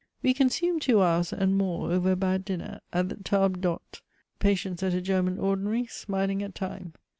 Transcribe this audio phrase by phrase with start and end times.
[0.23, 4.01] We consumed two hours and more over a bad dinner, at the table d'hote.
[4.39, 6.93] "Patience at a German ordinary, smiling at time."